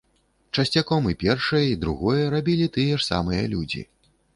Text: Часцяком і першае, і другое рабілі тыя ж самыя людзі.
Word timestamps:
Часцяком 0.55 1.11
і 1.11 1.15
першае, 1.25 1.63
і 1.75 1.77
другое 1.85 2.23
рабілі 2.39 2.69
тыя 2.79 2.93
ж 3.01 3.11
самыя 3.13 3.43
людзі. 3.57 3.91